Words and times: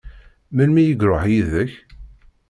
Melmi 0.55 0.81
i 0.83 0.91
iṛuḥ 1.03 1.23
yid-k? 1.31 1.71